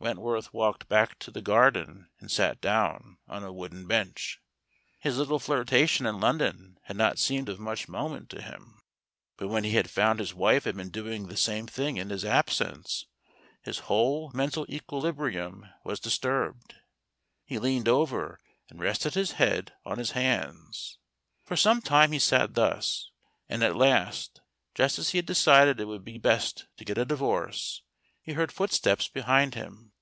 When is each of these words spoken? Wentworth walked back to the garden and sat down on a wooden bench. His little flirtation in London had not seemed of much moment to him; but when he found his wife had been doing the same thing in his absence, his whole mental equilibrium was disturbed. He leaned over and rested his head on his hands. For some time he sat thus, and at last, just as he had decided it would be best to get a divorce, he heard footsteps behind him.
Wentworth 0.00 0.52
walked 0.52 0.86
back 0.86 1.18
to 1.20 1.30
the 1.30 1.40
garden 1.40 2.10
and 2.20 2.30
sat 2.30 2.60
down 2.60 3.16
on 3.26 3.42
a 3.42 3.50
wooden 3.50 3.86
bench. 3.86 4.38
His 5.00 5.16
little 5.16 5.38
flirtation 5.38 6.04
in 6.04 6.20
London 6.20 6.76
had 6.82 6.98
not 6.98 7.18
seemed 7.18 7.48
of 7.48 7.58
much 7.58 7.88
moment 7.88 8.28
to 8.28 8.42
him; 8.42 8.82
but 9.38 9.48
when 9.48 9.64
he 9.64 9.82
found 9.84 10.18
his 10.20 10.34
wife 10.34 10.64
had 10.64 10.76
been 10.76 10.90
doing 10.90 11.28
the 11.28 11.38
same 11.38 11.66
thing 11.66 11.96
in 11.96 12.10
his 12.10 12.22
absence, 12.22 13.06
his 13.62 13.78
whole 13.88 14.30
mental 14.34 14.66
equilibrium 14.68 15.66
was 15.84 16.00
disturbed. 16.00 16.74
He 17.46 17.58
leaned 17.58 17.88
over 17.88 18.40
and 18.68 18.80
rested 18.80 19.14
his 19.14 19.32
head 19.32 19.72
on 19.86 19.96
his 19.96 20.10
hands. 20.10 20.98
For 21.46 21.56
some 21.56 21.80
time 21.80 22.12
he 22.12 22.18
sat 22.18 22.52
thus, 22.52 23.10
and 23.48 23.64
at 23.64 23.74
last, 23.74 24.42
just 24.74 24.98
as 24.98 25.08
he 25.12 25.18
had 25.18 25.24
decided 25.24 25.80
it 25.80 25.86
would 25.86 26.04
be 26.04 26.18
best 26.18 26.66
to 26.76 26.84
get 26.84 26.98
a 26.98 27.06
divorce, 27.06 27.80
he 28.20 28.34
heard 28.34 28.52
footsteps 28.52 29.08
behind 29.08 29.54
him. 29.54 29.92